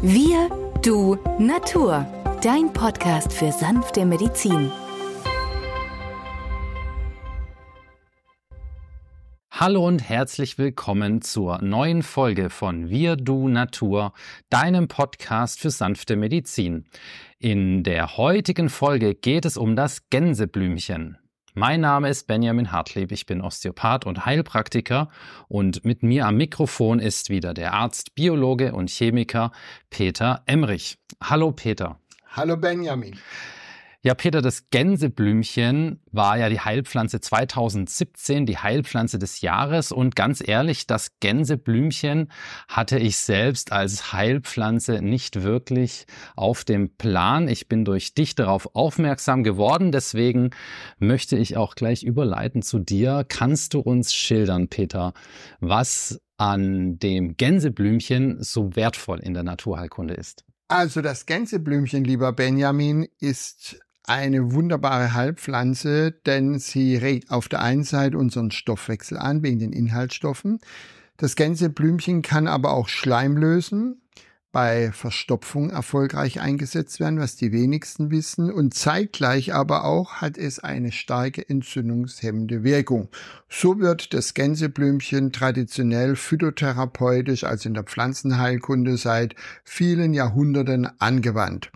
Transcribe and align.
Wir, 0.00 0.48
du, 0.84 1.16
Natur. 1.40 2.06
Dein 2.40 2.72
Podcast 2.72 3.32
für 3.32 3.50
sanfte 3.50 4.06
Medizin. 4.06 4.70
Hallo 9.50 9.84
und 9.84 10.08
herzlich 10.08 10.56
willkommen 10.56 11.20
zur 11.20 11.60
neuen 11.62 12.04
Folge 12.04 12.48
von 12.48 12.88
Wir, 12.88 13.16
du, 13.16 13.48
Natur, 13.48 14.12
deinem 14.50 14.86
Podcast 14.86 15.58
für 15.58 15.70
sanfte 15.70 16.14
Medizin. 16.14 16.84
In 17.40 17.82
der 17.82 18.16
heutigen 18.16 18.68
Folge 18.68 19.16
geht 19.16 19.44
es 19.44 19.56
um 19.56 19.74
das 19.74 20.08
Gänseblümchen. 20.10 21.18
Mein 21.58 21.80
Name 21.80 22.08
ist 22.08 22.28
Benjamin 22.28 22.70
Hartlieb, 22.70 23.10
ich 23.10 23.26
bin 23.26 23.40
Osteopath 23.40 24.06
und 24.06 24.24
Heilpraktiker 24.24 25.08
und 25.48 25.84
mit 25.84 26.04
mir 26.04 26.24
am 26.24 26.36
Mikrofon 26.36 27.00
ist 27.00 27.30
wieder 27.30 27.52
der 27.52 27.72
Arzt, 27.72 28.14
Biologe 28.14 28.72
und 28.72 28.88
Chemiker 28.88 29.50
Peter 29.90 30.44
Emrich. 30.46 30.98
Hallo 31.20 31.50
Peter. 31.50 31.98
Hallo 32.30 32.56
Benjamin. 32.56 33.18
Ja, 34.08 34.14
Peter, 34.14 34.40
das 34.40 34.70
Gänseblümchen 34.70 36.00
war 36.12 36.38
ja 36.38 36.48
die 36.48 36.60
Heilpflanze 36.60 37.20
2017, 37.20 38.46
die 38.46 38.56
Heilpflanze 38.56 39.18
des 39.18 39.42
Jahres. 39.42 39.92
Und 39.92 40.16
ganz 40.16 40.42
ehrlich, 40.42 40.86
das 40.86 41.20
Gänseblümchen 41.20 42.32
hatte 42.68 42.98
ich 42.98 43.18
selbst 43.18 43.70
als 43.70 44.14
Heilpflanze 44.14 45.02
nicht 45.02 45.42
wirklich 45.42 46.06
auf 46.36 46.64
dem 46.64 46.96
Plan. 46.96 47.48
Ich 47.48 47.68
bin 47.68 47.84
durch 47.84 48.14
dich 48.14 48.34
darauf 48.34 48.74
aufmerksam 48.74 49.44
geworden. 49.44 49.92
Deswegen 49.92 50.52
möchte 50.98 51.36
ich 51.36 51.58
auch 51.58 51.74
gleich 51.74 52.02
überleiten 52.02 52.62
zu 52.62 52.78
dir. 52.78 53.26
Kannst 53.28 53.74
du 53.74 53.80
uns 53.80 54.14
schildern, 54.14 54.68
Peter, 54.68 55.12
was 55.60 56.18
an 56.38 56.98
dem 56.98 57.36
Gänseblümchen 57.36 58.42
so 58.42 58.74
wertvoll 58.74 59.20
in 59.20 59.34
der 59.34 59.42
Naturheilkunde 59.42 60.14
ist? 60.14 60.46
Also 60.68 61.02
das 61.02 61.26
Gänseblümchen, 61.26 62.04
lieber 62.04 62.32
Benjamin, 62.32 63.06
ist 63.20 63.80
eine 64.08 64.52
wunderbare 64.52 65.14
Heilpflanze, 65.14 66.12
denn 66.12 66.58
sie 66.58 66.96
regt 66.96 67.30
auf 67.30 67.48
der 67.48 67.62
einen 67.62 67.84
Seite 67.84 68.18
unseren 68.18 68.50
Stoffwechsel 68.50 69.18
an, 69.18 69.42
wegen 69.42 69.58
den 69.58 69.72
Inhaltsstoffen. 69.72 70.60
Das 71.16 71.36
Gänseblümchen 71.36 72.22
kann 72.22 72.46
aber 72.46 72.72
auch 72.72 72.88
Schleim 72.88 73.36
lösen, 73.36 74.00
bei 74.50 74.92
Verstopfung 74.92 75.70
erfolgreich 75.70 76.40
eingesetzt 76.40 77.00
werden, 77.00 77.18
was 77.18 77.36
die 77.36 77.52
wenigsten 77.52 78.10
wissen. 78.10 78.50
Und 78.50 78.72
zeitgleich 78.72 79.52
aber 79.52 79.84
auch 79.84 80.14
hat 80.14 80.38
es 80.38 80.58
eine 80.58 80.90
starke 80.90 81.46
entzündungshemmende 81.48 82.64
Wirkung. 82.64 83.08
So 83.48 83.78
wird 83.78 84.14
das 84.14 84.32
Gänseblümchen 84.34 85.32
traditionell 85.32 86.16
phytotherapeutisch, 86.16 87.44
also 87.44 87.68
in 87.68 87.74
der 87.74 87.84
Pflanzenheilkunde, 87.84 88.96
seit 88.96 89.34
vielen 89.64 90.14
Jahrhunderten 90.14 90.88
angewandt. 90.98 91.70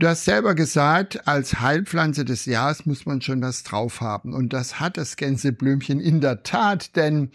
Du 0.00 0.08
hast 0.08 0.24
selber 0.24 0.54
gesagt, 0.54 1.28
als 1.28 1.60
Heilpflanze 1.60 2.24
des 2.24 2.46
Jahres 2.46 2.86
muss 2.86 3.04
man 3.04 3.20
schon 3.20 3.42
was 3.42 3.64
drauf 3.64 4.00
haben. 4.00 4.32
Und 4.32 4.54
das 4.54 4.80
hat 4.80 4.96
das 4.96 5.16
Gänseblümchen 5.16 6.00
in 6.00 6.22
der 6.22 6.42
Tat, 6.42 6.96
denn 6.96 7.32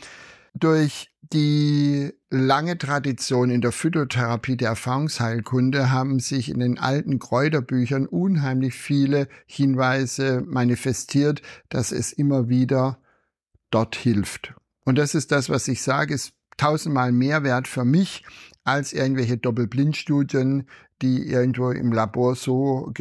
durch 0.56 1.12
die 1.22 2.12
lange 2.32 2.80
Tradition 2.80 3.52
in 3.52 3.62
der 3.62 3.72
Phytotherapie 3.72 4.58
der 4.58 4.70
Erfahrungsheilkunde 4.70 5.92
haben 5.92 6.20
sich 6.20 6.50
in 6.50 6.58
den 6.58 6.80
alten 6.80 7.20
Kräuterbüchern 7.20 8.08
unheimlich 8.08 8.74
viele 8.74 9.28
Hinweise 9.46 10.42
manifestiert, 10.44 11.44
dass 11.70 11.92
es 11.92 12.14
immer 12.14 12.50
wieder 12.50 12.98
dort 13.70 13.96
hilft. 13.96 14.56
Und 14.86 14.98
das 14.98 15.14
ist 15.14 15.32
das, 15.32 15.52
was 15.52 15.68
ich 15.68 15.84
sage, 15.84 16.16
ist 16.16 16.34
tausendmal 16.58 17.12
mehr 17.12 17.44
wert 17.44 17.68
für 17.68 17.86
mich 17.86 18.24
als 18.64 18.92
irgendwelche 18.92 19.38
Doppelblindstudien, 19.38 20.68
die 21.02 21.28
irgendwo 21.28 21.72
im 21.72 21.92
Labor 21.92 22.36
so 22.36 22.92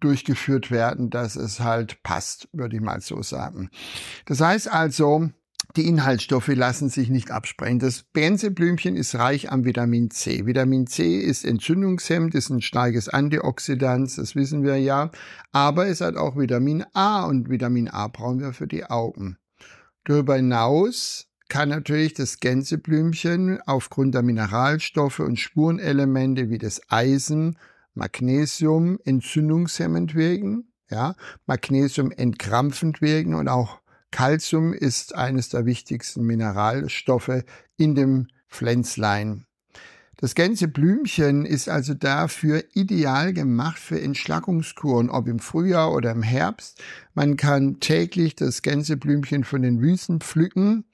durchgeführt 0.00 0.70
werden, 0.70 1.10
dass 1.10 1.36
es 1.36 1.60
halt 1.60 2.02
passt, 2.02 2.48
würde 2.52 2.76
ich 2.76 2.82
mal 2.82 3.00
so 3.00 3.22
sagen. 3.22 3.70
Das 4.26 4.40
heißt 4.40 4.70
also, 4.70 5.30
die 5.76 5.88
Inhaltsstoffe 5.88 6.48
lassen 6.48 6.88
sich 6.88 7.08
nicht 7.10 7.30
absprechen. 7.30 7.80
Das 7.80 8.04
Benzeblümchen 8.04 8.96
ist 8.96 9.16
reich 9.16 9.50
an 9.50 9.64
Vitamin 9.64 10.10
C. 10.10 10.46
Vitamin 10.46 10.86
C 10.86 11.18
ist 11.18 11.44
entzündungshemmend, 11.44 12.34
ist 12.34 12.50
ein 12.50 12.62
starkes 12.62 13.08
Antioxidant, 13.08 14.16
das 14.16 14.36
wissen 14.36 14.62
wir 14.62 14.76
ja. 14.76 15.10
Aber 15.52 15.86
es 15.88 16.00
hat 16.00 16.16
auch 16.16 16.36
Vitamin 16.36 16.84
A 16.92 17.24
und 17.24 17.50
Vitamin 17.50 17.88
A 17.88 18.08
brauchen 18.08 18.40
wir 18.40 18.52
für 18.52 18.68
die 18.68 18.84
Augen. 18.84 19.36
Darüber 20.04 20.36
hinaus 20.36 21.26
kann 21.54 21.68
natürlich 21.68 22.14
das 22.14 22.40
Gänseblümchen 22.40 23.60
aufgrund 23.64 24.16
der 24.16 24.22
Mineralstoffe 24.22 25.20
und 25.20 25.38
Spurenelemente 25.38 26.50
wie 26.50 26.58
das 26.58 26.80
Eisen, 26.88 27.58
Magnesium 27.94 28.98
entzündungshemmend 29.04 30.16
wirken, 30.16 30.72
ja, 30.90 31.14
Magnesium 31.46 32.10
entkrampfend 32.10 33.00
wirken 33.00 33.34
und 33.34 33.46
auch 33.46 33.78
Calcium 34.10 34.72
ist 34.72 35.14
eines 35.14 35.48
der 35.48 35.64
wichtigsten 35.64 36.24
Mineralstoffe 36.24 37.44
in 37.76 37.94
dem 37.94 38.26
Pflänzlein. 38.48 39.46
Das 40.16 40.34
Gänseblümchen 40.34 41.46
ist 41.46 41.68
also 41.68 41.94
dafür 41.94 42.64
ideal 42.72 43.32
gemacht 43.32 43.78
für 43.78 44.00
Entschlackungskuren, 44.00 45.08
ob 45.08 45.28
im 45.28 45.38
Frühjahr 45.38 45.92
oder 45.92 46.10
im 46.10 46.24
Herbst. 46.24 46.82
Man 47.14 47.36
kann 47.36 47.78
täglich 47.78 48.34
das 48.34 48.62
Gänseblümchen 48.62 49.44
von 49.44 49.62
den 49.62 49.80
Wiesen 49.80 50.18
pflücken 50.18 50.84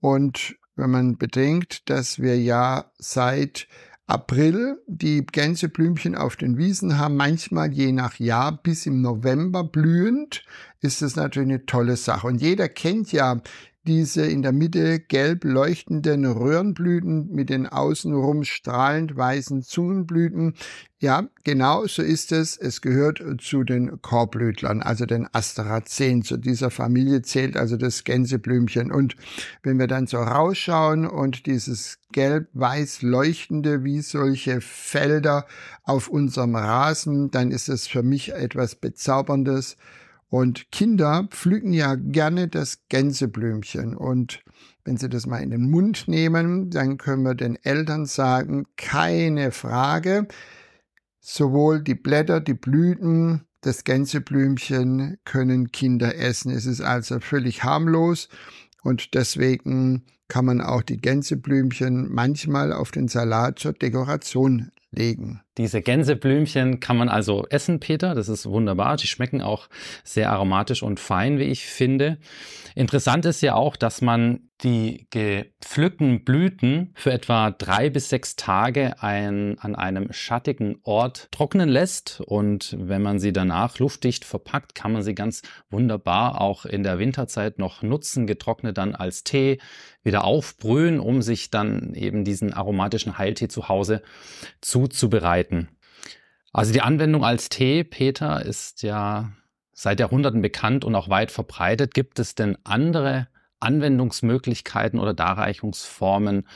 und 0.00 0.56
wenn 0.76 0.90
man 0.90 1.18
bedenkt, 1.18 1.88
dass 1.90 2.20
wir 2.20 2.40
ja 2.40 2.90
seit 2.98 3.68
April 4.06 4.82
die 4.88 5.24
Gänseblümchen 5.24 6.16
auf 6.16 6.34
den 6.34 6.56
Wiesen 6.56 6.98
haben, 6.98 7.16
manchmal 7.16 7.72
je 7.72 7.92
nach 7.92 8.18
Jahr 8.18 8.60
bis 8.60 8.86
im 8.86 9.02
November 9.02 9.62
blühend, 9.62 10.42
ist 10.80 11.00
das 11.00 11.14
natürlich 11.14 11.48
eine 11.48 11.66
tolle 11.66 11.96
Sache. 11.96 12.26
Und 12.26 12.40
jeder 12.40 12.68
kennt 12.68 13.12
ja 13.12 13.40
diese 13.86 14.26
in 14.26 14.42
der 14.42 14.52
Mitte 14.52 15.00
gelb 15.00 15.44
leuchtenden 15.44 16.26
Röhrenblüten 16.26 17.30
mit 17.30 17.48
den 17.48 17.66
außenrum 17.66 18.44
strahlend 18.44 19.16
weißen 19.16 19.62
Zungenblüten. 19.62 20.54
Ja, 20.98 21.28
genau 21.44 21.86
so 21.86 22.02
ist 22.02 22.30
es. 22.30 22.58
Es 22.58 22.82
gehört 22.82 23.22
zu 23.40 23.64
den 23.64 24.02
Korblütlern, 24.02 24.82
also 24.82 25.06
den 25.06 25.26
Asteraceen. 25.32 26.22
Zu 26.22 26.36
dieser 26.36 26.70
Familie 26.70 27.22
zählt 27.22 27.56
also 27.56 27.78
das 27.78 28.04
Gänseblümchen. 28.04 28.92
Und 28.92 29.16
wenn 29.62 29.78
wir 29.78 29.86
dann 29.86 30.06
so 30.06 30.18
rausschauen 30.18 31.06
und 31.06 31.46
dieses 31.46 31.98
gelb-weiß 32.12 33.00
leuchtende 33.00 33.82
wie 33.82 34.02
solche 34.02 34.60
Felder 34.60 35.46
auf 35.84 36.08
unserem 36.08 36.54
Rasen, 36.54 37.30
dann 37.30 37.50
ist 37.50 37.70
es 37.70 37.86
für 37.86 38.02
mich 38.02 38.32
etwas 38.32 38.74
Bezauberndes 38.74 39.78
und 40.30 40.70
Kinder 40.70 41.28
pflücken 41.28 41.72
ja 41.72 41.96
gerne 41.96 42.46
das 42.46 42.78
Gänseblümchen. 42.88 43.96
Und 43.96 44.42
wenn 44.84 44.96
sie 44.96 45.08
das 45.08 45.26
mal 45.26 45.42
in 45.42 45.50
den 45.50 45.68
Mund 45.68 46.06
nehmen, 46.06 46.70
dann 46.70 46.98
können 46.98 47.24
wir 47.24 47.34
den 47.34 47.56
Eltern 47.56 48.06
sagen, 48.06 48.66
keine 48.76 49.50
Frage, 49.50 50.28
sowohl 51.20 51.82
die 51.82 51.96
Blätter, 51.96 52.40
die 52.40 52.54
Blüten, 52.54 53.44
das 53.60 53.84
Gänseblümchen 53.84 55.18
können 55.24 55.72
Kinder 55.72 56.16
essen. 56.16 56.52
Es 56.52 56.64
ist 56.64 56.80
also 56.80 57.18
völlig 57.20 57.64
harmlos 57.64 58.28
und 58.82 59.14
deswegen 59.14 60.06
kann 60.28 60.44
man 60.44 60.60
auch 60.60 60.82
die 60.82 60.96
Gänseblümchen 60.96 62.08
manchmal 62.08 62.72
auf 62.72 62.92
den 62.92 63.08
Salat 63.08 63.58
zur 63.58 63.72
Dekoration 63.72 64.70
legen. 64.92 65.42
Diese 65.60 65.82
Gänseblümchen 65.82 66.80
kann 66.80 66.96
man 66.96 67.10
also 67.10 67.46
essen, 67.50 67.80
Peter. 67.80 68.14
Das 68.14 68.30
ist 68.30 68.46
wunderbar. 68.46 68.96
Die 68.96 69.06
schmecken 69.06 69.42
auch 69.42 69.68
sehr 70.04 70.32
aromatisch 70.32 70.82
und 70.82 70.98
fein, 70.98 71.38
wie 71.38 71.44
ich 71.44 71.66
finde. 71.66 72.16
Interessant 72.74 73.26
ist 73.26 73.42
ja 73.42 73.56
auch, 73.56 73.76
dass 73.76 74.00
man 74.00 74.48
die 74.62 75.06
gepflückten 75.10 76.24
Blüten 76.24 76.92
für 76.94 77.12
etwa 77.12 77.50
drei 77.50 77.90
bis 77.90 78.08
sechs 78.08 78.36
Tage 78.36 79.02
ein, 79.02 79.58
an 79.58 79.74
einem 79.74 80.12
schattigen 80.12 80.78
Ort 80.82 81.28
trocknen 81.30 81.68
lässt. 81.68 82.22
Und 82.24 82.76
wenn 82.78 83.02
man 83.02 83.18
sie 83.18 83.32
danach 83.32 83.78
luftdicht 83.78 84.24
verpackt, 84.24 84.74
kann 84.74 84.92
man 84.92 85.02
sie 85.02 85.14
ganz 85.14 85.42
wunderbar 85.70 86.40
auch 86.40 86.64
in 86.64 86.82
der 86.82 86.98
Winterzeit 86.98 87.58
noch 87.58 87.82
nutzen, 87.82 88.26
getrocknet 88.26 88.78
dann 88.78 88.94
als 88.94 89.24
Tee 89.24 89.58
wieder 90.02 90.24
aufbrühen, 90.24 91.00
um 91.00 91.20
sich 91.20 91.50
dann 91.50 91.94
eben 91.94 92.24
diesen 92.24 92.52
aromatischen 92.52 93.18
Heiltee 93.18 93.48
zu 93.48 93.68
Hause 93.68 94.02
zuzubereiten. 94.60 95.49
Also 96.52 96.72
die 96.72 96.80
Anwendung 96.80 97.24
als 97.24 97.48
Tee, 97.48 97.84
Peter, 97.84 98.44
ist 98.44 98.82
ja 98.82 99.30
seit 99.72 100.00
Jahrhunderten 100.00 100.42
bekannt 100.42 100.84
und 100.84 100.94
auch 100.94 101.08
weit 101.08 101.30
verbreitet. 101.30 101.94
Gibt 101.94 102.18
es 102.18 102.34
denn 102.34 102.58
andere 102.64 103.28
Anwendungsmöglichkeiten 103.60 104.98
oder 104.98 105.14
Darreichungsformen 105.14 106.46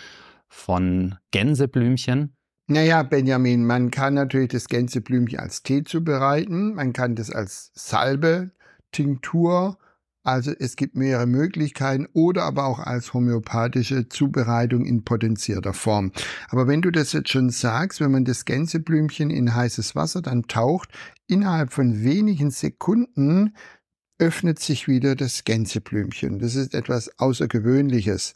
von 0.48 1.16
Gänseblümchen? 1.30 2.36
Naja, 2.66 3.02
Benjamin, 3.02 3.66
man 3.66 3.90
kann 3.90 4.14
natürlich 4.14 4.48
das 4.48 4.68
Gänseblümchen 4.68 5.38
als 5.38 5.62
Tee 5.62 5.84
zubereiten, 5.84 6.74
man 6.74 6.94
kann 6.94 7.14
das 7.14 7.30
als 7.30 7.70
Salbe, 7.74 8.52
Tinktur 8.90 9.76
Also 10.24 10.52
es 10.58 10.76
gibt 10.76 10.96
mehrere 10.96 11.26
Möglichkeiten 11.26 12.08
oder 12.14 12.44
aber 12.44 12.64
auch 12.64 12.78
als 12.78 13.12
homöopathische 13.12 14.08
Zubereitung 14.08 14.86
in 14.86 15.04
potenzierter 15.04 15.74
Form. 15.74 16.12
Aber 16.48 16.66
wenn 16.66 16.80
du 16.80 16.90
das 16.90 17.12
jetzt 17.12 17.28
schon 17.28 17.50
sagst, 17.50 18.00
wenn 18.00 18.10
man 18.10 18.24
das 18.24 18.46
Gänseblümchen 18.46 19.28
in 19.28 19.54
heißes 19.54 19.94
Wasser 19.94 20.22
dann 20.22 20.44
taucht, 20.44 20.88
innerhalb 21.26 21.74
von 21.74 22.02
wenigen 22.02 22.50
Sekunden 22.50 23.54
öffnet 24.18 24.58
sich 24.58 24.86
wieder 24.88 25.16
das 25.16 25.44
Gänseblümchen. 25.44 26.38
Das 26.38 26.54
ist 26.54 26.74
etwas 26.74 27.18
Außergewöhnliches. 27.18 28.34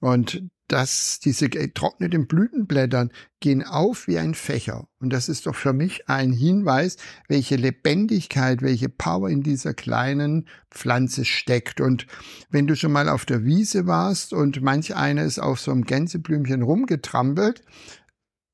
Und 0.00 0.42
dass 0.68 1.18
diese 1.18 1.48
getrockneten 1.48 2.26
Blütenblättern 2.26 3.10
gehen 3.40 3.64
auf 3.64 4.06
wie 4.06 4.18
ein 4.18 4.34
Fächer. 4.34 4.86
Und 5.00 5.12
das 5.12 5.30
ist 5.30 5.46
doch 5.46 5.54
für 5.54 5.72
mich 5.72 6.08
ein 6.08 6.30
Hinweis, 6.30 6.98
welche 7.26 7.56
Lebendigkeit, 7.56 8.60
welche 8.60 8.90
Power 8.90 9.30
in 9.30 9.42
dieser 9.42 9.72
kleinen 9.72 10.46
Pflanze 10.70 11.24
steckt. 11.24 11.80
Und 11.80 12.06
wenn 12.50 12.66
du 12.66 12.76
schon 12.76 12.92
mal 12.92 13.08
auf 13.08 13.24
der 13.24 13.44
Wiese 13.44 13.86
warst 13.86 14.34
und 14.34 14.60
manch 14.62 14.94
einer 14.94 15.24
ist 15.24 15.38
auf 15.38 15.58
so 15.58 15.70
einem 15.70 15.84
Gänseblümchen 15.84 16.62
rumgetrampelt, 16.62 17.62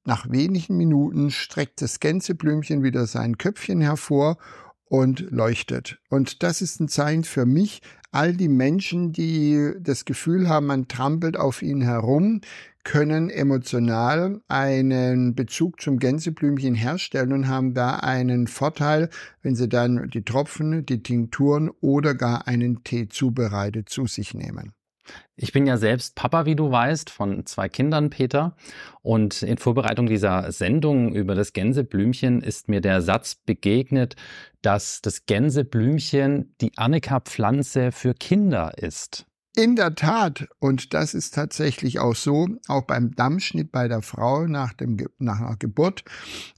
nach 0.05 0.31
wenigen 0.31 0.77
Minuten 0.77 1.31
streckt 1.31 1.83
das 1.83 1.99
Gänseblümchen 1.99 2.83
wieder 2.83 3.07
sein 3.07 3.39
Köpfchen 3.39 3.81
hervor 3.81 4.37
und 4.95 5.29
leuchtet. 5.33 5.99
Und 6.09 6.45
das 6.45 6.63
ist 6.63 6.79
ein 6.79 6.87
Zeichen 6.87 7.25
für 7.25 7.47
mich, 7.47 7.83
all 8.13 8.33
die 8.33 8.49
Menschen, 8.49 9.11
die 9.11 9.73
das 9.81 10.05
Gefühl 10.05 10.49
haben, 10.49 10.67
man 10.67 10.87
trampelt 10.87 11.37
auf 11.37 11.63
ihnen 11.63 11.83
herum, 11.83 12.43
können 12.85 13.29
emotional 13.29 14.41
einen 14.47 15.35
Bezug 15.35 15.81
zum 15.81 15.99
Gänseblümchen 15.99 16.77
herstellen 16.77 17.33
und 17.33 17.49
haben 17.49 17.75
da 17.75 17.97
einen 17.97 18.47
Vorteil, 18.47 19.11
wenn 19.43 19.57
sie 19.57 19.69
dann 19.69 20.11
die 20.11 20.23
Tropfen, 20.23 20.87
die 20.87 21.03
Tinkturen 21.03 21.71
oder 21.81 22.15
gar 22.15 22.47
einen 22.47 22.85
Tee 22.85 23.09
zubereitet 23.09 23.89
zu 23.89 24.07
sich 24.07 24.33
nehmen. 24.33 24.75
Ich 25.37 25.53
bin 25.53 25.67
ja 25.67 25.77
selbst 25.77 26.15
Papa, 26.15 26.47
wie 26.47 26.57
du 26.57 26.71
weißt, 26.71 27.11
von 27.11 27.45
zwei 27.47 27.69
Kindern, 27.69 28.11
Peter. 28.11 28.57
Und 29.03 29.43
in 29.43 29.59
Vorbereitung 29.59 30.07
dieser 30.07 30.51
Sendung 30.53 31.15
über 31.15 31.35
das 31.35 31.53
Gänseblümchen 31.53 32.41
ist 32.41 32.69
mir 32.69 32.81
der 32.81 33.03
Satz 33.03 33.35
begegnet, 33.35 34.17
dass 34.63 35.03
das 35.03 35.27
Gänseblümchen 35.27 36.55
die 36.61 36.77
Annika-Pflanze 36.77 37.93
für 37.93 38.15
Kinder 38.15 38.73
ist. 38.79 39.27
In 39.57 39.77
der 39.77 39.95
Tat, 39.95 40.49
und 40.59 40.95
das 40.95 41.15
ist 41.15 41.35
tatsächlich 41.35 42.01
auch 42.01 42.17
so, 42.17 42.49
auch 42.67 42.83
beim 42.83 43.15
Dammschnitt 43.15 43.71
bei 43.71 43.87
der 43.87 44.03
Frau 44.03 44.47
nach, 44.47 44.73
dem, 44.73 44.97
nach 45.19 45.41
einer 45.41 45.57
Geburt, 45.57 46.03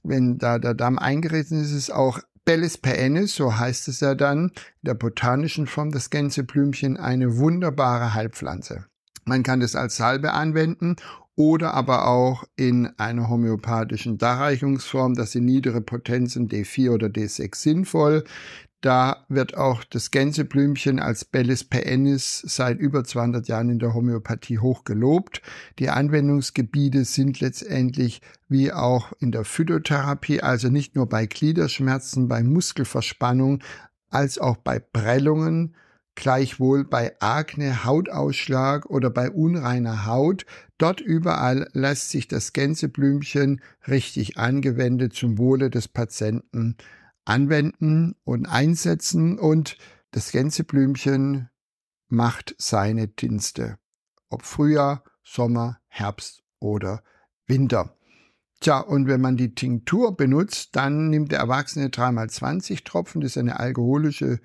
wenn 0.03 0.39
da 0.39 0.57
der 0.57 0.73
Damm 0.73 0.97
eingerissen 0.97 1.61
ist, 1.61 1.71
ist 1.71 1.77
es 1.77 1.91
auch 1.91 2.19
Bellis 2.47 2.77
perennis, 2.77 3.35
so 3.35 3.57
heißt 3.57 3.89
es 3.89 3.99
ja 3.99 4.15
dann, 4.15 4.53
der 4.81 4.93
botanischen 4.93 5.67
Form 5.67 5.91
des 5.91 6.09
Gänseblümchen, 6.09 6.95
eine 6.95 7.35
wunderbare 7.35 8.13
Heilpflanze. 8.13 8.85
Man 9.25 9.43
kann 9.43 9.59
das 9.59 9.75
als 9.75 9.97
Salbe 9.97 10.31
anwenden 10.31 10.95
oder 11.35 11.73
aber 11.73 12.07
auch 12.07 12.45
in 12.55 12.87
einer 12.97 13.27
homöopathischen 13.27 14.17
Darreichungsform, 14.17 15.13
das 15.13 15.33
sind 15.33 15.43
niedere 15.43 15.81
Potenzen 15.81 16.47
D4 16.47 16.91
oder 16.91 17.07
D6 17.07 17.53
sinnvoll. 17.53 18.23
Da 18.81 19.25
wird 19.27 19.57
auch 19.57 19.83
das 19.83 20.11
Gänseblümchen 20.11 20.99
als 20.99 21.25
Bellis 21.25 21.63
perennis 21.63 22.43
seit 22.45 22.77
über 22.77 23.03
200 23.03 23.47
Jahren 23.47 23.69
in 23.69 23.79
der 23.79 23.95
Homöopathie 23.95 24.59
hoch 24.59 24.83
gelobt. 24.83 25.41
Die 25.79 25.89
Anwendungsgebiete 25.89 27.03
sind 27.03 27.39
letztendlich 27.39 28.21
wie 28.47 28.71
auch 28.71 29.13
in 29.19 29.31
der 29.31 29.45
Phytotherapie, 29.45 30.41
also 30.41 30.69
nicht 30.69 30.95
nur 30.95 31.09
bei 31.09 31.25
Gliederschmerzen, 31.25 32.27
bei 32.27 32.43
Muskelverspannung, 32.43 33.63
als 34.09 34.37
auch 34.37 34.57
bei 34.57 34.79
Prellungen, 34.79 35.75
gleichwohl 36.13 36.83
bei 36.83 37.15
Akne, 37.19 37.83
Hautausschlag 37.83 38.85
oder 38.85 39.09
bei 39.09 39.31
unreiner 39.31 40.05
Haut. 40.05 40.45
Dort 40.77 41.01
überall 41.01 41.67
lässt 41.73 42.11
sich 42.11 42.27
das 42.27 42.53
Gänseblümchen 42.53 43.59
richtig 43.87 44.37
angewendet 44.37 45.13
zum 45.13 45.39
Wohle 45.39 45.71
des 45.71 45.87
Patienten 45.87 46.77
anwenden 47.27 48.15
und 48.23 48.45
einsetzen 48.45 49.37
und 49.37 49.77
das 50.11 50.31
Gänseblümchen 50.31 51.49
macht 52.07 52.55
seine 52.57 53.07
Dienste. 53.07 53.77
Ob 54.29 54.43
Frühjahr, 54.43 55.03
Sommer, 55.23 55.79
Herbst 55.87 56.43
oder 56.59 57.03
Winter. 57.45 57.93
Tja, 58.59 58.79
und 58.79 59.07
wenn 59.07 59.21
man 59.21 59.37
die 59.37 59.53
Tinktur 59.53 60.15
benutzt, 60.15 60.75
dann 60.75 61.09
nimmt 61.09 61.31
der 61.31 61.39
Erwachsene 61.39 61.89
dreimal 61.89 62.29
20 62.29 62.83
Tropfen. 62.83 63.21
Das 63.21 63.31
ist 63.31 63.37
eine 63.37 63.59
alkoholische 63.59 64.39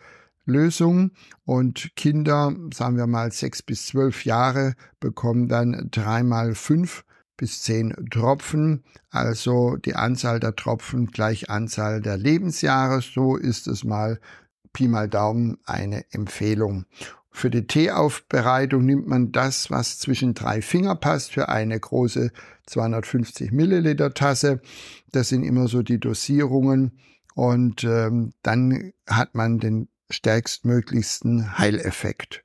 Lösung. 0.44 1.12
Und 1.44 1.94
Kinder, 1.96 2.54
sagen 2.74 2.96
wir 2.96 3.06
mal 3.06 3.32
sechs 3.32 3.62
bis 3.62 3.86
zwölf 3.86 4.24
Jahre, 4.24 4.74
bekommen 5.00 5.48
dann 5.48 5.88
dreimal 5.90 6.54
fünf 6.54 7.04
bis 7.42 7.60
zehn 7.60 7.92
Tropfen, 8.08 8.84
also 9.10 9.74
die 9.74 9.96
Anzahl 9.96 10.38
der 10.38 10.54
Tropfen 10.54 11.08
gleich 11.08 11.50
Anzahl 11.50 12.00
der 12.00 12.16
Lebensjahre. 12.16 13.02
So 13.02 13.34
ist 13.34 13.66
es 13.66 13.82
mal 13.82 14.20
Pi 14.72 14.86
mal 14.86 15.08
Daumen 15.08 15.58
eine 15.64 16.04
Empfehlung. 16.12 16.84
Für 17.32 17.50
die 17.50 17.66
Teeaufbereitung 17.66 18.86
nimmt 18.86 19.08
man 19.08 19.32
das, 19.32 19.72
was 19.72 19.98
zwischen 19.98 20.34
drei 20.34 20.62
Finger 20.62 20.94
passt, 20.94 21.32
für 21.32 21.48
eine 21.48 21.80
große 21.80 22.30
250 22.66 23.50
Milliliter 23.50 24.14
Tasse. 24.14 24.60
Das 25.10 25.28
sind 25.28 25.42
immer 25.42 25.66
so 25.66 25.82
die 25.82 25.98
Dosierungen. 25.98 26.92
Und 27.34 27.82
ähm, 27.82 28.34
dann 28.44 28.92
hat 29.08 29.34
man 29.34 29.58
den 29.58 29.88
stärkstmöglichsten 30.10 31.58
Heileffekt. 31.58 32.44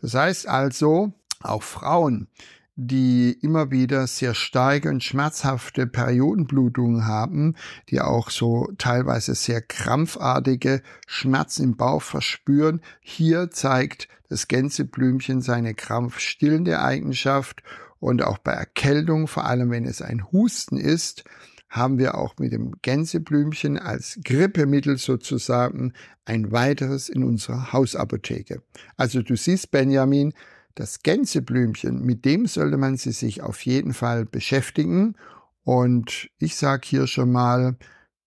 Das 0.00 0.14
heißt 0.14 0.48
also, 0.48 1.12
auch 1.42 1.62
Frauen, 1.62 2.28
die 2.74 3.32
immer 3.42 3.70
wieder 3.70 4.06
sehr 4.06 4.34
starke 4.34 4.88
und 4.88 5.04
schmerzhafte 5.04 5.86
Periodenblutungen 5.86 7.06
haben, 7.06 7.54
die 7.90 8.00
auch 8.00 8.30
so 8.30 8.72
teilweise 8.78 9.34
sehr 9.34 9.60
krampfartige 9.60 10.82
Schmerzen 11.06 11.64
im 11.64 11.76
Bauch 11.76 12.02
verspüren. 12.02 12.80
Hier 13.00 13.50
zeigt 13.50 14.08
das 14.28 14.48
Gänseblümchen 14.48 15.42
seine 15.42 15.74
krampfstillende 15.74 16.80
Eigenschaft 16.80 17.62
und 18.00 18.22
auch 18.22 18.38
bei 18.38 18.52
Erkältung, 18.52 19.28
vor 19.28 19.44
allem 19.44 19.70
wenn 19.70 19.84
es 19.84 20.00
ein 20.00 20.32
Husten 20.32 20.78
ist, 20.78 21.24
haben 21.68 21.98
wir 21.98 22.16
auch 22.16 22.34
mit 22.38 22.52
dem 22.52 22.72
Gänseblümchen 22.82 23.78
als 23.78 24.18
Grippemittel 24.24 24.98
sozusagen 24.98 25.92
ein 26.24 26.52
weiteres 26.52 27.08
in 27.08 27.24
unserer 27.24 27.72
Hausapotheke. 27.72 28.62
Also 28.96 29.22
du 29.22 29.36
siehst, 29.36 29.70
Benjamin, 29.70 30.34
das 30.74 31.02
Gänseblümchen, 31.02 32.02
mit 32.02 32.24
dem 32.24 32.46
sollte 32.46 32.76
man 32.76 32.96
sie 32.96 33.12
sich 33.12 33.42
auf 33.42 33.64
jeden 33.64 33.94
Fall 33.94 34.24
beschäftigen. 34.24 35.16
Und 35.64 36.30
ich 36.38 36.56
sage 36.56 36.82
hier 36.84 37.06
schon 37.06 37.30
mal 37.32 37.76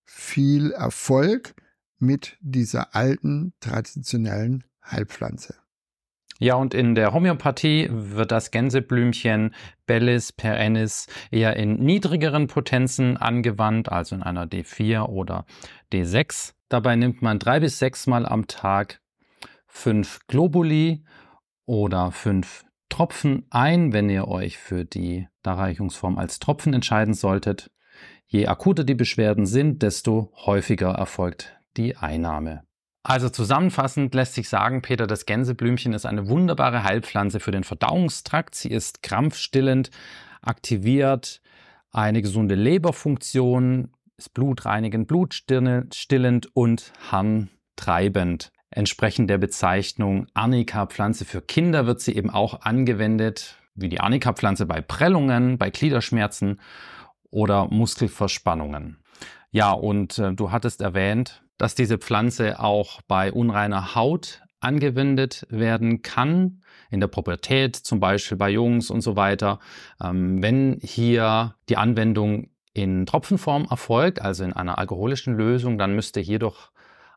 viel 0.03 0.71
Erfolg 0.71 1.55
mit 1.99 2.37
dieser 2.41 2.95
alten 2.95 3.53
traditionellen 3.59 4.63
Heilpflanze. 4.83 5.55
Ja, 6.37 6.55
und 6.55 6.73
in 6.73 6.95
der 6.95 7.13
Homöopathie 7.13 7.87
wird 7.89 8.31
das 8.31 8.51
Gänseblümchen 8.51 9.55
Bellis 9.85 10.33
perennis 10.33 11.07
eher 11.31 11.55
in 11.55 11.75
niedrigeren 11.75 12.47
Potenzen 12.47 13.15
angewandt, 13.15 13.89
also 13.89 14.15
in 14.15 14.23
einer 14.23 14.45
D4 14.45 15.03
oder 15.03 15.45
D6. 15.93 16.53
Dabei 16.67 16.97
nimmt 16.97 17.21
man 17.21 17.39
drei 17.39 17.61
bis 17.61 17.79
sechs 17.79 18.05
Mal 18.05 18.25
am 18.25 18.47
Tag 18.47 18.99
fünf 19.65 20.19
Globuli 20.27 21.03
oder 21.65 22.11
fünf 22.11 22.65
Tropfen 22.89 23.45
ein, 23.49 23.93
wenn 23.93 24.09
ihr 24.09 24.27
euch 24.27 24.57
für 24.57 24.85
die 24.85 25.27
Darreichungsform 25.43 26.17
als 26.17 26.39
Tropfen 26.39 26.73
entscheiden 26.73 27.13
solltet. 27.13 27.71
Je 28.27 28.47
akuter 28.47 28.83
die 28.83 28.95
Beschwerden 28.95 29.45
sind, 29.45 29.81
desto 29.81 30.31
häufiger 30.45 30.91
erfolgt 30.91 31.57
die 31.77 31.97
Einnahme. 31.97 32.63
Also 33.03 33.29
zusammenfassend 33.29 34.15
lässt 34.15 34.33
sich 34.33 34.49
sagen, 34.49 34.81
Peter, 34.81 35.05
das 35.05 35.25
Gänseblümchen 35.25 35.93
ist 35.93 36.05
eine 36.05 36.27
wunderbare 36.27 36.83
Heilpflanze 36.83 37.39
für 37.39 37.51
den 37.51 37.63
Verdauungstrakt. 37.63 38.55
Sie 38.55 38.69
ist 38.69 39.03
krampfstillend, 39.03 39.91
aktiviert 40.41 41.41
eine 41.91 42.21
gesunde 42.21 42.55
Leberfunktion, 42.55 43.91
ist 44.17 44.33
blutreinigend, 44.33 45.07
blutstillend 45.07 46.55
und 46.55 46.93
harntreibend. 47.11 48.51
Entsprechend 48.75 49.29
der 49.29 49.37
Bezeichnung 49.37 50.27
Arnika-Pflanze 50.33 51.23
für 51.23 51.39
Kinder 51.39 51.87
wird 51.87 52.01
sie 52.01 52.13
eben 52.13 52.29
auch 52.29 52.59
angewendet, 52.59 53.55
wie 53.73 53.87
die 53.87 54.01
Arnika-Pflanze 54.01 54.65
bei 54.65 54.81
Prellungen, 54.81 55.57
bei 55.57 55.69
Gliederschmerzen 55.69 56.59
oder 57.31 57.69
Muskelverspannungen. 57.69 58.97
Ja, 59.49 59.71
und 59.71 60.19
äh, 60.19 60.33
du 60.33 60.51
hattest 60.51 60.81
erwähnt, 60.81 61.41
dass 61.57 61.75
diese 61.75 61.97
Pflanze 61.97 62.59
auch 62.59 63.01
bei 63.07 63.31
unreiner 63.31 63.95
Haut 63.95 64.41
angewendet 64.59 65.47
werden 65.49 66.01
kann, 66.01 66.59
in 66.91 66.99
der 66.99 67.07
Pubertät 67.07 67.77
zum 67.77 68.01
Beispiel 68.01 68.37
bei 68.37 68.49
Jungs 68.49 68.89
und 68.89 68.99
so 68.99 69.15
weiter. 69.15 69.59
Ähm, 70.03 70.43
wenn 70.43 70.81
hier 70.81 71.55
die 71.69 71.77
Anwendung 71.77 72.49
in 72.73 73.05
Tropfenform 73.05 73.67
erfolgt, 73.69 74.21
also 74.21 74.43
in 74.43 74.51
einer 74.51 74.77
alkoholischen 74.77 75.33
Lösung, 75.33 75.77
dann 75.77 75.95
müsste 75.95 76.19
hier 76.19 76.39
doch 76.39 76.71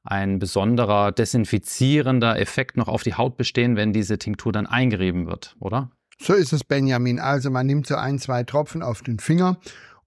ein 0.04 0.38
besonderer 0.38 1.12
desinfizierender 1.12 2.38
Effekt 2.38 2.76
noch 2.76 2.88
auf 2.88 3.02
die 3.02 3.14
Haut 3.14 3.36
bestehen, 3.36 3.76
wenn 3.76 3.92
diese 3.92 4.18
Tinktur 4.18 4.52
dann 4.52 4.66
eingerieben 4.66 5.26
wird, 5.26 5.56
oder? 5.60 5.90
So 6.20 6.34
ist 6.34 6.52
es, 6.52 6.64
Benjamin. 6.64 7.20
Also 7.20 7.50
man 7.50 7.66
nimmt 7.66 7.86
so 7.86 7.94
ein, 7.94 8.18
zwei 8.18 8.42
Tropfen 8.42 8.82
auf 8.82 9.02
den 9.02 9.18
Finger 9.18 9.58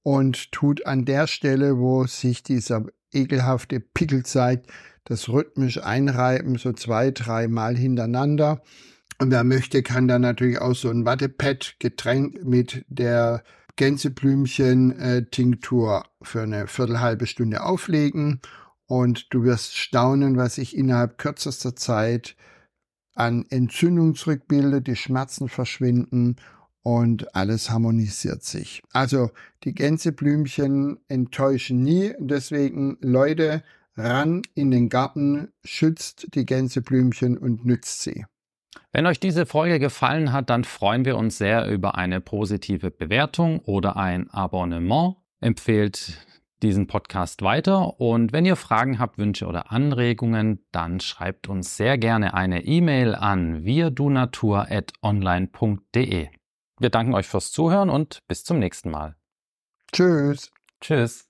und 0.04 0.52
tut 0.52 0.86
an 0.86 1.06
der 1.06 1.28
Stelle, 1.28 1.78
wo 1.78 2.06
sich 2.06 2.44
dieser 2.44 2.86
ekelhafte 3.14 3.80
Pickel 3.80 4.26
zeigt, 4.26 4.70
das 5.06 5.30
rhythmisch 5.30 5.82
einreiben, 5.82 6.58
so 6.58 6.74
zwei, 6.74 7.12
drei 7.12 7.48
Mal 7.48 7.78
hintereinander. 7.78 8.62
Und 9.20 9.32
wer 9.32 9.44
möchte, 9.44 9.84
kann 9.84 10.08
dann 10.08 10.22
natürlich 10.22 10.60
auch 10.60 10.74
so 10.74 10.90
ein 10.90 11.06
Wattepad 11.06 11.76
getränkt 11.80 12.44
mit 12.44 12.84
der 12.88 13.44
Gänseblümchen-Tinktur 13.76 16.04
für 16.22 16.42
eine 16.42 16.68
viertelhalbe 16.68 17.28
Stunde 17.28 17.64
auflegen. 17.64 18.42
Und 18.92 19.34
du 19.34 19.46
wirst 19.46 19.78
staunen, 19.78 20.36
was 20.36 20.56
sich 20.56 20.76
innerhalb 20.76 21.18
kürzester 21.18 21.78
Zeit 21.78 22.36
an 23.16 23.46
Entzündung 23.50 24.16
zurückbildet, 24.16 24.88
die 24.88 24.98
Schmerzen 24.98 25.48
verschwinden 25.48 26.36
und 26.84 27.34
alles 27.34 27.70
harmonisiert 27.70 28.44
sich. 28.44 28.84
Also 28.92 29.32
die 29.64 29.74
Gänseblümchen 29.74 31.00
enttäuschen 31.08 31.82
nie. 31.82 32.12
Deswegen 32.20 32.98
Leute, 33.00 33.64
ran 33.96 34.42
in 34.56 34.72
den 34.72 34.90
Garten, 34.90 35.54
schützt 35.64 36.28
die 36.36 36.46
Gänseblümchen 36.46 37.38
und 37.38 37.64
nützt 37.64 38.02
sie. 38.02 38.26
Wenn 38.92 39.06
euch 39.06 39.22
diese 39.22 39.46
Folge 39.46 39.80
gefallen 39.80 40.34
hat, 40.34 40.50
dann 40.50 40.66
freuen 40.66 41.06
wir 41.06 41.16
uns 41.16 41.38
sehr 41.38 41.66
über 41.72 41.96
eine 41.96 42.20
positive 42.20 42.92
Bewertung 42.92 43.60
oder 43.60 43.96
ein 43.96 44.30
Abonnement. 44.32 45.16
Empfehlt 45.40 46.18
diesen 46.64 46.88
Podcast 46.88 47.42
weiter 47.42 48.00
und 48.00 48.32
wenn 48.34 48.46
ihr 48.46 48.56
Fragen 48.56 49.00
habt, 49.00 49.18
Wünsche 49.18 49.48
oder 49.48 49.72
Anregungen, 49.72 50.64
dann 50.72 51.00
schreibt 51.00 51.50
uns 51.50 51.78
sehr 51.78 51.98
gerne 51.98 52.34
eine 52.34 52.64
E-Mail 52.64 53.16
an 53.16 53.66
wirdunatur@online.de. 53.66 56.28
Wir 56.80 56.90
danken 56.90 57.14
euch 57.14 57.28
fürs 57.28 57.52
Zuhören 57.52 57.90
und 57.90 58.20
bis 58.28 58.44
zum 58.44 58.60
nächsten 58.60 58.90
Mal. 58.90 59.16
Tschüss. 59.92 60.52
Tschüss. 60.80 61.28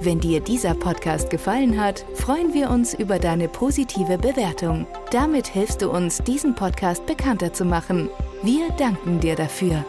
Wenn 0.00 0.20
dir 0.20 0.40
dieser 0.40 0.74
Podcast 0.74 1.30
gefallen 1.30 1.80
hat, 1.80 2.06
freuen 2.14 2.54
wir 2.54 2.70
uns 2.70 2.94
über 2.94 3.18
deine 3.18 3.48
positive 3.48 4.18
Bewertung. 4.18 4.86
Damit 5.10 5.48
hilfst 5.48 5.82
du 5.82 5.90
uns, 5.90 6.18
diesen 6.18 6.54
Podcast 6.54 7.04
bekannter 7.06 7.52
zu 7.52 7.64
machen. 7.64 8.08
Wir 8.42 8.70
danken 8.70 9.20
dir 9.20 9.34
dafür. 9.34 9.84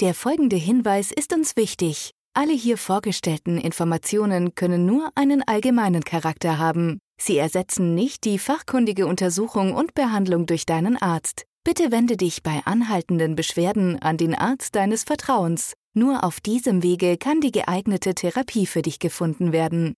Der 0.00 0.12
folgende 0.12 0.56
Hinweis 0.56 1.12
ist 1.12 1.32
uns 1.32 1.56
wichtig. 1.56 2.10
Alle 2.34 2.52
hier 2.52 2.76
vorgestellten 2.76 3.58
Informationen 3.58 4.56
können 4.56 4.86
nur 4.86 5.10
einen 5.14 5.42
allgemeinen 5.46 6.02
Charakter 6.02 6.58
haben. 6.58 6.98
Sie 7.20 7.38
ersetzen 7.38 7.94
nicht 7.94 8.24
die 8.24 8.40
fachkundige 8.40 9.06
Untersuchung 9.06 9.72
und 9.72 9.94
Behandlung 9.94 10.46
durch 10.46 10.66
deinen 10.66 10.96
Arzt. 10.96 11.44
Bitte 11.62 11.92
wende 11.92 12.16
dich 12.16 12.42
bei 12.42 12.60
anhaltenden 12.64 13.36
Beschwerden 13.36 14.02
an 14.02 14.16
den 14.16 14.34
Arzt 14.34 14.74
deines 14.74 15.04
Vertrauens. 15.04 15.74
Nur 15.96 16.24
auf 16.24 16.40
diesem 16.40 16.82
Wege 16.82 17.16
kann 17.16 17.40
die 17.40 17.52
geeignete 17.52 18.16
Therapie 18.16 18.66
für 18.66 18.82
dich 18.82 18.98
gefunden 18.98 19.52
werden. 19.52 19.94